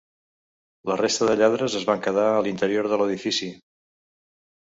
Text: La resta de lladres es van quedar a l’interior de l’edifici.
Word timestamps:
La 0.91 0.95
resta 1.01 1.25
de 1.29 1.33
lladres 1.41 1.75
es 1.81 1.85
van 1.89 2.01
quedar 2.07 2.25
a 2.29 2.41
l’interior 2.47 2.89
de 2.93 3.01
l’edifici. 3.01 3.51